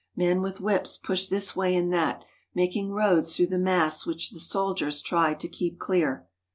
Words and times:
Men 0.15 0.41
with 0.41 0.59
whips 0.59 0.97
push 0.97 1.27
this 1.27 1.55
way 1.55 1.75
and 1.75 1.93
that, 1.93 2.25
making 2.55 2.89
roads 2.89 3.35
through 3.35 3.45
the 3.53 3.59
mass 3.59 4.03
which 4.03 4.31
the 4.31 4.39
soldiers 4.39 4.99
try 4.99 5.35
to 5.35 5.47
keep 5.47 5.77
clear. 5.77 6.27